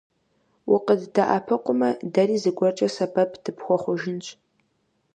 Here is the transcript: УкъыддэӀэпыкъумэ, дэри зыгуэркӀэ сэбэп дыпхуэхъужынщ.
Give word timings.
УкъыддэӀэпыкъумэ, 0.73 1.89
дэри 2.13 2.37
зыгуэркӀэ 2.43 2.87
сэбэп 2.95 3.31
дыпхуэхъужынщ. 3.43 4.27